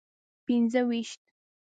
[0.45, 1.21] پنځه ویشت.